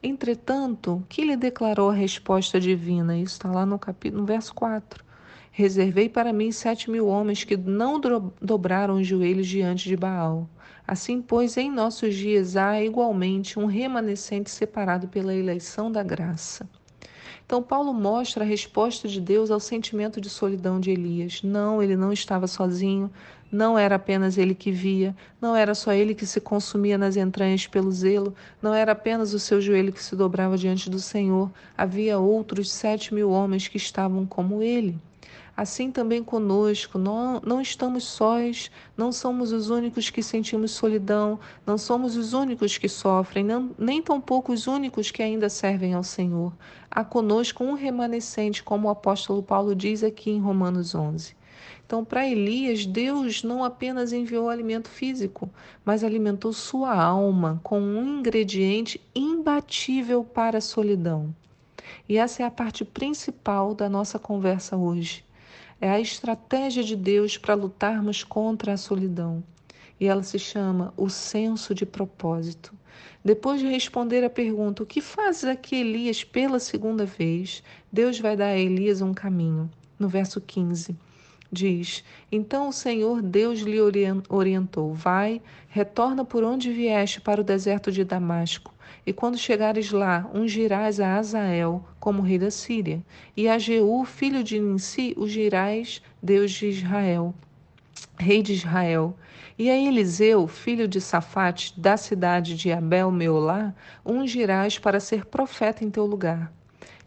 Entretanto, 0.00 1.04
que 1.08 1.24
lhe 1.24 1.36
declarou 1.36 1.90
a 1.90 1.94
resposta 1.94 2.60
divina? 2.60 3.18
Isso 3.18 3.34
está 3.34 3.50
lá 3.50 3.66
no 3.66 3.78
capítulo, 3.78 4.20
no 4.20 4.26
verso 4.26 4.54
4. 4.54 5.04
Reservei 5.54 6.08
para 6.08 6.32
mim 6.32 6.50
sete 6.50 6.90
mil 6.90 7.06
homens 7.06 7.44
que 7.44 7.58
não 7.58 8.00
dobraram 8.40 8.94
os 8.94 9.06
joelhos 9.06 9.46
diante 9.46 9.86
de 9.86 9.94
Baal. 9.94 10.48
Assim, 10.88 11.20
pois, 11.20 11.58
em 11.58 11.70
nossos 11.70 12.14
dias 12.14 12.56
há 12.56 12.82
igualmente 12.82 13.58
um 13.58 13.66
remanescente 13.66 14.50
separado 14.50 15.08
pela 15.08 15.34
eleição 15.34 15.92
da 15.92 16.02
graça. 16.02 16.66
Então, 17.44 17.62
Paulo 17.62 17.92
mostra 17.92 18.44
a 18.44 18.46
resposta 18.46 19.06
de 19.06 19.20
Deus 19.20 19.50
ao 19.50 19.60
sentimento 19.60 20.22
de 20.22 20.30
solidão 20.30 20.80
de 20.80 20.90
Elias. 20.90 21.42
Não, 21.42 21.82
ele 21.82 21.96
não 21.96 22.14
estava 22.14 22.46
sozinho, 22.46 23.10
não 23.50 23.78
era 23.78 23.96
apenas 23.96 24.38
ele 24.38 24.54
que 24.54 24.72
via, 24.72 25.14
não 25.38 25.54
era 25.54 25.74
só 25.74 25.92
ele 25.92 26.14
que 26.14 26.24
se 26.24 26.40
consumia 26.40 26.96
nas 26.96 27.14
entranhas 27.14 27.66
pelo 27.66 27.92
zelo, 27.92 28.34
não 28.62 28.72
era 28.72 28.92
apenas 28.92 29.34
o 29.34 29.38
seu 29.38 29.60
joelho 29.60 29.92
que 29.92 30.02
se 30.02 30.16
dobrava 30.16 30.56
diante 30.56 30.88
do 30.88 30.98
Senhor, 30.98 31.50
havia 31.76 32.18
outros 32.18 32.72
sete 32.72 33.12
mil 33.12 33.30
homens 33.30 33.68
que 33.68 33.76
estavam 33.76 34.24
como 34.24 34.62
ele. 34.62 34.98
Assim 35.54 35.90
também 35.90 36.24
conosco, 36.24 36.98
não, 36.98 37.40
não 37.44 37.60
estamos 37.60 38.04
sós, 38.04 38.70
não 38.96 39.12
somos 39.12 39.52
os 39.52 39.68
únicos 39.68 40.08
que 40.08 40.22
sentimos 40.22 40.70
solidão, 40.70 41.38
não 41.66 41.76
somos 41.76 42.16
os 42.16 42.32
únicos 42.32 42.78
que 42.78 42.88
sofrem, 42.88 43.44
não, 43.44 43.70
nem 43.78 44.00
tampouco 44.00 44.52
os 44.52 44.66
únicos 44.66 45.10
que 45.10 45.22
ainda 45.22 45.50
servem 45.50 45.92
ao 45.92 46.02
Senhor. 46.02 46.54
Há 46.90 47.04
conosco 47.04 47.62
um 47.62 47.74
remanescente, 47.74 48.62
como 48.62 48.88
o 48.88 48.90
apóstolo 48.90 49.42
Paulo 49.42 49.74
diz 49.74 50.02
aqui 50.02 50.30
em 50.30 50.40
Romanos 50.40 50.94
11. 50.94 51.36
Então, 51.84 52.02
para 52.02 52.26
Elias, 52.26 52.86
Deus 52.86 53.42
não 53.42 53.62
apenas 53.62 54.14
enviou 54.14 54.48
alimento 54.48 54.88
físico, 54.88 55.50
mas 55.84 56.02
alimentou 56.02 56.52
sua 56.52 56.94
alma 56.94 57.60
com 57.62 57.78
um 57.78 58.18
ingrediente 58.18 58.98
imbatível 59.14 60.24
para 60.24 60.56
a 60.56 60.62
solidão. 60.62 61.34
E 62.12 62.18
essa 62.18 62.42
é 62.42 62.44
a 62.44 62.50
parte 62.50 62.84
principal 62.84 63.74
da 63.74 63.88
nossa 63.88 64.18
conversa 64.18 64.76
hoje. 64.76 65.24
É 65.80 65.88
a 65.88 65.98
estratégia 65.98 66.84
de 66.84 66.94
Deus 66.94 67.38
para 67.38 67.54
lutarmos 67.54 68.22
contra 68.22 68.74
a 68.74 68.76
solidão. 68.76 69.42
E 69.98 70.06
ela 70.06 70.22
se 70.22 70.38
chama 70.38 70.92
o 70.94 71.08
senso 71.08 71.74
de 71.74 71.86
propósito. 71.86 72.74
Depois 73.24 73.62
de 73.62 73.66
responder 73.66 74.22
a 74.24 74.28
pergunta: 74.28 74.82
O 74.82 74.86
que 74.86 75.00
fazes 75.00 75.44
aqui, 75.44 75.76
Elias, 75.76 76.22
pela 76.22 76.58
segunda 76.58 77.06
vez? 77.06 77.62
Deus 77.90 78.20
vai 78.20 78.36
dar 78.36 78.48
a 78.48 78.58
Elias 78.58 79.00
um 79.00 79.14
caminho. 79.14 79.70
No 79.98 80.06
verso 80.06 80.38
15 80.38 80.94
diz: 81.50 82.04
Então 82.30 82.68
o 82.68 82.72
Senhor 82.74 83.22
Deus 83.22 83.60
lhe 83.60 83.78
orientou: 84.28 84.92
Vai, 84.92 85.40
retorna 85.68 86.26
por 86.26 86.44
onde 86.44 86.72
vieste 86.72 87.22
para 87.22 87.40
o 87.40 87.44
deserto 87.44 87.90
de 87.90 88.04
Damasco. 88.04 88.71
E 89.06 89.12
quando 89.12 89.38
chegares 89.38 89.90
lá, 89.90 90.28
ungirás 90.34 91.00
a 91.00 91.16
Azael 91.16 91.84
como 91.98 92.22
rei 92.22 92.38
da 92.38 92.50
Síria, 92.50 93.02
e 93.36 93.48
a 93.48 93.58
Jeú, 93.58 94.04
filho 94.04 94.44
de 94.44 94.60
Ninsi, 94.60 95.14
ungirás 95.16 96.02
Deus 96.22 96.50
de 96.52 96.68
Israel, 96.68 97.34
rei 98.18 98.42
de 98.42 98.52
Israel. 98.52 99.16
E 99.58 99.70
a 99.70 99.76
Eliseu, 99.76 100.46
filho 100.48 100.88
de 100.88 101.00
Safate, 101.00 101.78
da 101.78 101.96
cidade 101.96 102.56
de 102.56 102.72
Abel 102.72 103.10
Meolá, 103.10 103.74
ungirás 104.04 104.78
para 104.78 105.00
ser 105.00 105.26
profeta 105.26 105.84
em 105.84 105.90
teu 105.90 106.06
lugar. 106.06 106.52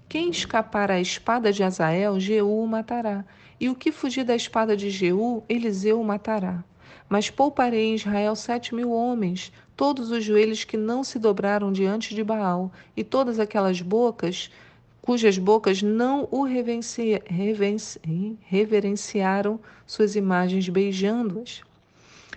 Quem 0.08 0.30
escapar 0.30 0.92
à 0.92 1.00
espada 1.00 1.52
de 1.52 1.64
Azael, 1.64 2.20
Jeú 2.20 2.64
o 2.64 2.68
matará, 2.68 3.26
e 3.60 3.70
o 3.70 3.76
que 3.76 3.92
fugir 3.92 4.24
da 4.24 4.36
espada 4.36 4.76
de 4.78 4.90
Jeú, 4.90 5.44
Eliseu 5.50 6.00
o 6.00 6.06
matará. 6.06 6.64
Mas 7.08 7.30
pouparei 7.30 7.92
em 7.92 7.96
Israel 7.96 8.36
sete 8.36 8.74
mil 8.74 8.92
homens, 8.92 9.52
todos 9.76 10.12
os 10.12 10.24
joelhos 10.24 10.64
que 10.64 10.78
não 10.78 11.04
se 11.04 11.20
dobraram 11.20 11.72
diante 11.72 12.16
de 12.16 12.24
Baal, 12.24 12.72
e 12.96 13.04
todas 13.04 13.40
aquelas 13.40 13.82
bocas 13.82 14.50
cujas 15.06 15.38
bocas 15.38 15.84
não 15.84 16.28
o 16.32 16.44
reverenciaram 18.42 19.60
suas 19.86 20.16
imagens 20.16 20.68
beijando-as. 20.68 21.62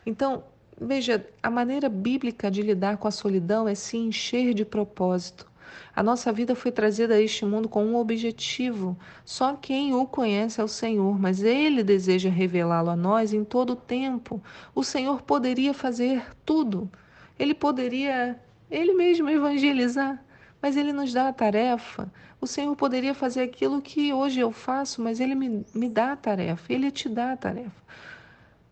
Então, 0.04 0.44
veja, 0.78 1.26
a 1.42 1.48
maneira 1.48 1.88
bíblica 1.88 2.50
de 2.50 2.60
lidar 2.60 2.98
com 2.98 3.08
a 3.08 3.10
solidão 3.10 3.66
é 3.66 3.74
se 3.74 3.96
encher 3.96 4.52
de 4.52 4.66
propósito. 4.66 5.47
A 5.94 6.02
nossa 6.02 6.32
vida 6.32 6.54
foi 6.54 6.70
trazida 6.70 7.14
a 7.14 7.20
este 7.20 7.44
mundo 7.44 7.68
com 7.68 7.84
um 7.84 7.96
objetivo. 7.96 8.98
Só 9.24 9.54
quem 9.54 9.94
o 9.94 10.06
conhece 10.06 10.60
é 10.60 10.64
o 10.64 10.68
Senhor, 10.68 11.18
mas 11.18 11.42
Ele 11.42 11.82
deseja 11.82 12.30
revelá-lo 12.30 12.90
a 12.90 12.96
nós 12.96 13.32
em 13.32 13.44
todo 13.44 13.74
o 13.74 13.76
tempo. 13.76 14.42
O 14.74 14.84
Senhor 14.84 15.22
poderia 15.22 15.74
fazer 15.74 16.24
tudo. 16.44 16.90
Ele 17.38 17.54
poderia, 17.54 18.38
Ele 18.70 18.94
mesmo, 18.94 19.28
evangelizar, 19.28 20.22
mas 20.60 20.76
Ele 20.76 20.92
nos 20.92 21.12
dá 21.12 21.28
a 21.28 21.32
tarefa. 21.32 22.12
O 22.40 22.46
Senhor 22.46 22.74
poderia 22.76 23.14
fazer 23.14 23.42
aquilo 23.42 23.82
que 23.82 24.12
hoje 24.12 24.40
eu 24.40 24.52
faço, 24.52 25.02
mas 25.02 25.20
Ele 25.20 25.34
me, 25.34 25.64
me 25.74 25.88
dá 25.88 26.12
a 26.12 26.16
tarefa, 26.16 26.72
Ele 26.72 26.90
te 26.90 27.08
dá 27.08 27.32
a 27.32 27.36
tarefa. 27.36 27.82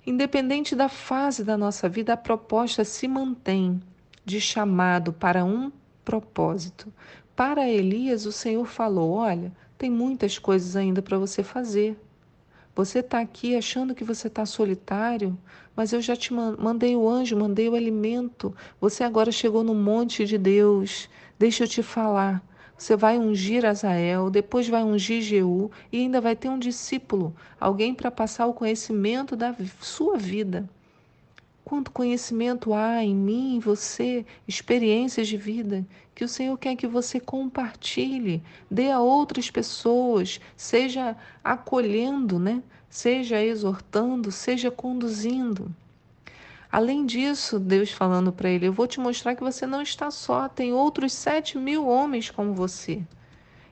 Independente 0.07 0.77
da 0.77 0.89
fase 0.89 1.43
da 1.43 1.57
nossa 1.57 1.89
vida, 1.89 2.13
a 2.13 2.17
proposta 2.17 2.85
se 2.85 3.09
mantém 3.09 3.83
de 4.25 4.41
chamado 4.41 5.13
para 5.13 5.45
um 5.45 5.73
propósito. 6.07 6.91
Para 7.35 7.69
Elias, 7.69 8.25
o 8.25 8.33
Senhor 8.33 8.65
falou: 8.67 9.11
Olha, 9.11 9.53
tem 9.77 9.91
muitas 9.91 10.39
coisas 10.39 10.77
ainda 10.77 11.03
para 11.03 11.19
você 11.19 11.43
fazer. 11.43 11.99
Você 12.75 13.01
está 13.01 13.21
aqui 13.21 13.57
achando 13.57 13.95
que 13.95 14.05
você 14.05 14.29
está 14.29 14.47
solitário, 14.47 15.37
mas 15.75 15.93
eu 15.93 16.01
já 16.01 16.15
te 16.15 16.33
mandei 16.33 16.95
o 16.95 17.09
anjo, 17.09 17.37
mandei 17.37 17.69
o 17.69 17.75
alimento. 17.75 18.55
Você 18.81 19.03
agora 19.03 19.33
chegou 19.33 19.65
no 19.65 19.75
monte 19.75 20.25
de 20.25 20.39
Deus. 20.39 21.09
Deixa 21.39 21.65
eu 21.65 21.69
te 21.69 21.83
falar. 21.83 22.43
Você 22.77 22.95
vai 22.95 23.19
ungir 23.19 23.65
Azael, 23.65 24.29
depois 24.31 24.69
vai 24.69 24.83
ungir 24.85 25.23
Jeú 25.23 25.71
e 25.91 25.99
ainda 25.99 26.21
vai 26.21 26.37
ter 26.37 26.51
um 26.51 26.59
discípulo, 26.59 27.35
alguém 27.59 27.95
para 27.95 28.11
passar 28.11 28.47
o 28.47 28.53
conhecimento 28.53 29.35
da 29.35 29.55
sua 29.81 30.19
vida. 30.19 30.69
Quanto 31.69 31.91
conhecimento 31.91 32.73
há 32.73 33.03
em 33.03 33.13
mim, 33.13 33.57
em 33.57 33.59
você, 33.59 34.25
experiências 34.47 35.27
de 35.27 35.37
vida 35.37 35.85
que 36.15 36.23
o 36.23 36.29
Senhor 36.29 36.57
quer 36.57 36.77
que 36.77 36.87
você 36.87 37.19
compartilhe, 37.19 38.41
dê 38.71 38.89
a 38.93 39.01
outras 39.01 39.51
pessoas, 39.51 40.41
seja 40.57 41.17
acolhendo, 41.43 42.39
né? 42.39 42.63
Seja 42.89 43.43
exortando, 43.43 44.31
seja 44.31 44.71
conduzindo. 44.71 45.75
Além 46.71 47.05
disso, 47.05 47.59
Deus 47.59 47.91
falando 47.91 48.31
para 48.31 48.49
ele: 48.49 48.69
Eu 48.69 48.73
vou 48.73 48.87
te 48.87 49.01
mostrar 49.01 49.35
que 49.35 49.43
você 49.43 49.67
não 49.67 49.83
está 49.83 50.09
só, 50.09 50.49
tem 50.49 50.73
outros 50.73 51.13
sete 51.15 51.59
mil 51.59 51.89
homens 51.89 52.31
como 52.31 52.55
você. 52.55 53.03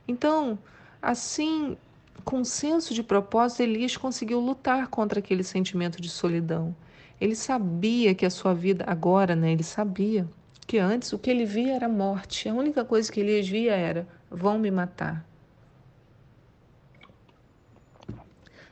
Então, 0.08 0.58
assim, 1.00 1.76
com 2.24 2.42
senso 2.42 2.92
de 2.92 3.04
propósito, 3.04 3.62
Elias 3.62 3.96
conseguiu 3.96 4.40
lutar 4.40 4.88
contra 4.88 5.20
aquele 5.20 5.44
sentimento 5.44 6.02
de 6.02 6.08
solidão. 6.08 6.74
Ele 7.20 7.34
sabia 7.34 8.14
que 8.14 8.26
a 8.26 8.30
sua 8.30 8.54
vida, 8.54 8.84
agora, 8.86 9.34
né, 9.36 9.52
ele 9.52 9.62
sabia 9.62 10.28
que 10.66 10.78
antes 10.78 11.12
o 11.12 11.18
que 11.18 11.30
ele 11.30 11.44
via 11.44 11.74
era 11.74 11.88
morte. 11.88 12.48
A 12.48 12.54
única 12.54 12.84
coisa 12.84 13.10
que 13.10 13.20
ele 13.20 13.40
via 13.42 13.74
era: 13.74 14.06
vão 14.30 14.58
me 14.58 14.70
matar. 14.70 15.24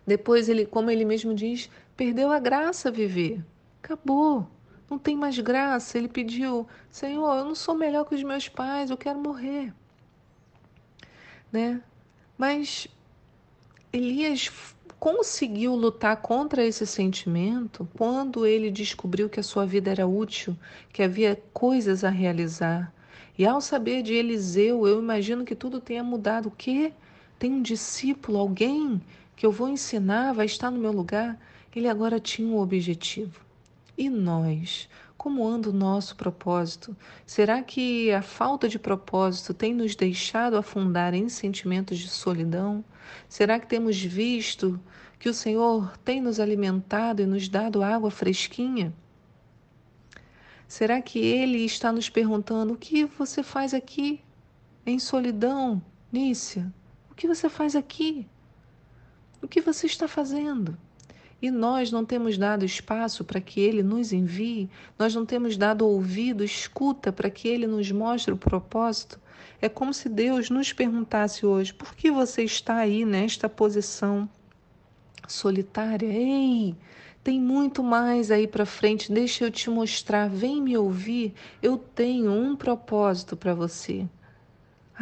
Depois 0.06 0.48
ele, 0.48 0.66
como 0.66 0.90
ele 0.90 1.04
mesmo 1.04 1.34
diz, 1.34 1.70
perdeu 1.96 2.32
a 2.32 2.38
graça 2.38 2.90
viver. 2.90 3.44
Acabou. 3.82 4.48
Não 4.90 4.98
tem 4.98 5.16
mais 5.16 5.38
graça. 5.38 5.96
Ele 5.96 6.08
pediu: 6.08 6.66
Senhor, 6.90 7.38
eu 7.38 7.44
não 7.44 7.54
sou 7.54 7.74
melhor 7.74 8.04
que 8.04 8.14
os 8.14 8.22
meus 8.22 8.48
pais, 8.48 8.90
eu 8.90 8.96
quero 8.96 9.18
morrer. 9.18 9.72
Né? 11.50 11.80
Mas 12.36 12.88
Elias 13.92 14.50
conseguiu 15.02 15.74
lutar 15.74 16.18
contra 16.18 16.64
esse 16.64 16.86
sentimento 16.86 17.88
quando 17.98 18.46
ele 18.46 18.70
descobriu 18.70 19.28
que 19.28 19.40
a 19.40 19.42
sua 19.42 19.66
vida 19.66 19.90
era 19.90 20.06
útil, 20.06 20.56
que 20.92 21.02
havia 21.02 21.42
coisas 21.52 22.04
a 22.04 22.08
realizar. 22.08 22.94
E 23.36 23.44
ao 23.44 23.60
saber 23.60 24.04
de 24.04 24.14
Eliseu, 24.14 24.86
eu 24.86 25.00
imagino 25.00 25.44
que 25.44 25.56
tudo 25.56 25.80
tenha 25.80 26.04
mudado. 26.04 26.46
O 26.46 26.52
quê? 26.52 26.92
Tem 27.36 27.52
um 27.52 27.60
discípulo, 27.60 28.38
alguém 28.38 29.02
que 29.34 29.44
eu 29.44 29.50
vou 29.50 29.68
ensinar, 29.68 30.34
vai 30.34 30.46
estar 30.46 30.70
no 30.70 30.78
meu 30.78 30.92
lugar? 30.92 31.36
Ele 31.74 31.88
agora 31.88 32.20
tinha 32.20 32.46
um 32.46 32.60
objetivo. 32.60 33.40
E 33.98 34.08
nós? 34.08 34.88
Como 35.22 35.46
anda 35.46 35.70
o 35.70 35.72
nosso 35.72 36.16
propósito? 36.16 36.96
Será 37.24 37.62
que 37.62 38.10
a 38.10 38.22
falta 38.22 38.68
de 38.68 38.76
propósito 38.76 39.54
tem 39.54 39.72
nos 39.72 39.94
deixado 39.94 40.56
afundar 40.56 41.14
em 41.14 41.28
sentimentos 41.28 42.00
de 42.00 42.08
solidão? 42.08 42.84
Será 43.28 43.60
que 43.60 43.68
temos 43.68 44.02
visto 44.02 44.80
que 45.20 45.28
o 45.28 45.32
Senhor 45.32 45.96
tem 45.98 46.20
nos 46.20 46.40
alimentado 46.40 47.22
e 47.22 47.26
nos 47.26 47.48
dado 47.48 47.84
água 47.84 48.10
fresquinha? 48.10 48.92
Será 50.66 51.00
que 51.00 51.20
Ele 51.20 51.58
está 51.58 51.92
nos 51.92 52.10
perguntando: 52.10 52.74
o 52.74 52.76
que 52.76 53.04
você 53.04 53.44
faz 53.44 53.72
aqui 53.72 54.20
em 54.84 54.98
solidão, 54.98 55.80
Nícia? 56.10 56.74
O 57.08 57.14
que 57.14 57.28
você 57.28 57.48
faz 57.48 57.76
aqui? 57.76 58.26
O 59.40 59.46
que 59.46 59.60
você 59.60 59.86
está 59.86 60.08
fazendo? 60.08 60.76
E 61.42 61.50
nós 61.50 61.90
não 61.90 62.04
temos 62.04 62.38
dado 62.38 62.64
espaço 62.64 63.24
para 63.24 63.40
que 63.40 63.60
Ele 63.60 63.82
nos 63.82 64.12
envie, 64.12 64.70
nós 64.96 65.12
não 65.12 65.26
temos 65.26 65.56
dado 65.56 65.84
ouvido, 65.84 66.44
escuta 66.44 67.12
para 67.12 67.28
que 67.28 67.48
Ele 67.48 67.66
nos 67.66 67.90
mostre 67.90 68.32
o 68.32 68.36
propósito, 68.36 69.20
é 69.60 69.68
como 69.68 69.92
se 69.92 70.08
Deus 70.08 70.50
nos 70.50 70.72
perguntasse 70.72 71.44
hoje: 71.44 71.74
por 71.74 71.94
que 71.94 72.10
você 72.10 72.42
está 72.42 72.76
aí 72.76 73.04
nesta 73.04 73.48
posição 73.48 74.28
solitária? 75.26 76.06
Ei! 76.06 76.76
Tem 77.22 77.40
muito 77.40 77.84
mais 77.84 78.32
aí 78.32 78.48
para 78.48 78.66
frente, 78.66 79.12
deixa 79.12 79.44
eu 79.44 79.50
te 79.50 79.70
mostrar, 79.70 80.28
vem 80.28 80.60
me 80.60 80.76
ouvir. 80.76 81.32
Eu 81.62 81.78
tenho 81.78 82.32
um 82.32 82.56
propósito 82.56 83.36
para 83.36 83.54
você. 83.54 84.08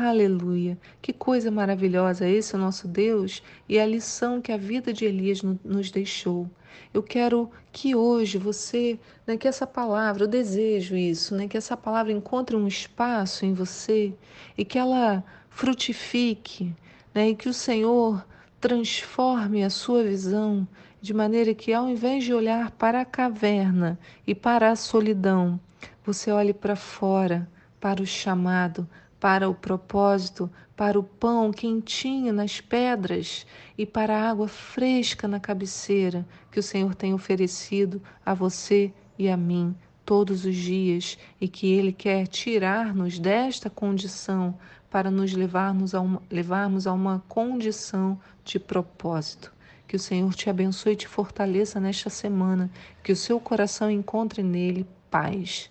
Aleluia! 0.02 0.78
Que 1.02 1.12
coisa 1.12 1.50
maravilhosa 1.50 2.26
esse 2.26 2.54
é 2.54 2.58
o 2.58 2.60
nosso 2.60 2.88
Deus 2.88 3.42
e 3.68 3.78
a 3.78 3.84
lição 3.84 4.40
que 4.40 4.50
a 4.50 4.56
vida 4.56 4.94
de 4.94 5.04
Elias 5.04 5.42
nos 5.62 5.90
deixou. 5.90 6.48
Eu 6.94 7.02
quero 7.02 7.50
que 7.70 7.94
hoje 7.94 8.38
você, 8.38 8.98
né, 9.26 9.36
que 9.36 9.46
essa 9.46 9.66
palavra, 9.66 10.24
eu 10.24 10.26
desejo 10.26 10.96
isso, 10.96 11.34
né, 11.36 11.46
que 11.46 11.56
essa 11.58 11.76
palavra 11.76 12.12
encontre 12.12 12.56
um 12.56 12.66
espaço 12.66 13.44
em 13.44 13.52
você 13.52 14.14
e 14.56 14.64
que 14.64 14.78
ela 14.78 15.22
frutifique, 15.50 16.74
né, 17.14 17.28
e 17.28 17.36
que 17.36 17.50
o 17.50 17.54
Senhor 17.54 18.26
transforme 18.58 19.62
a 19.62 19.68
sua 19.68 20.02
visão 20.02 20.66
de 21.02 21.12
maneira 21.12 21.52
que 21.54 21.74
ao 21.74 21.86
invés 21.86 22.24
de 22.24 22.32
olhar 22.32 22.70
para 22.70 23.02
a 23.02 23.04
caverna 23.04 23.98
e 24.26 24.34
para 24.34 24.70
a 24.70 24.76
solidão, 24.76 25.60
você 26.02 26.30
olhe 26.32 26.54
para 26.54 26.74
fora, 26.74 27.46
para 27.78 28.02
o 28.02 28.06
chamado, 28.06 28.88
para 29.20 29.48
o 29.48 29.54
propósito, 29.54 30.50
para 30.74 30.98
o 30.98 31.02
pão 31.02 31.52
quentinho 31.52 32.32
nas 32.32 32.60
pedras 32.60 33.46
e 33.76 33.84
para 33.84 34.16
a 34.16 34.30
água 34.30 34.48
fresca 34.48 35.28
na 35.28 35.38
cabeceira 35.38 36.26
que 36.50 36.58
o 36.58 36.62
Senhor 36.62 36.94
tem 36.94 37.12
oferecido 37.12 38.02
a 38.24 38.32
você 38.32 38.90
e 39.18 39.28
a 39.28 39.36
mim 39.36 39.76
todos 40.06 40.44
os 40.44 40.56
dias 40.56 41.18
e 41.38 41.46
que 41.46 41.70
Ele 41.70 41.92
quer 41.92 42.26
tirar-nos 42.26 43.18
desta 43.18 43.68
condição 43.68 44.58
para 44.90 45.10
nos 45.10 45.32
levarmos 45.34 45.94
a, 45.94 46.00
uma, 46.00 46.22
levarmos 46.30 46.86
a 46.86 46.92
uma 46.92 47.22
condição 47.28 48.18
de 48.42 48.58
propósito. 48.58 49.52
Que 49.86 49.96
o 49.96 50.00
Senhor 50.00 50.34
te 50.34 50.48
abençoe 50.48 50.94
e 50.94 50.96
te 50.96 51.06
fortaleça 51.06 51.78
nesta 51.78 52.10
semana, 52.10 52.70
que 53.02 53.12
o 53.12 53.16
seu 53.16 53.38
coração 53.38 53.90
encontre 53.90 54.42
nele 54.42 54.86
paz. 55.10 55.70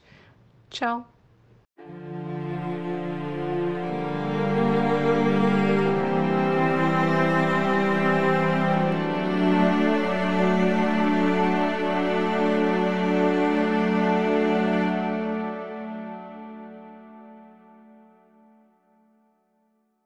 Tchau. 0.69 1.18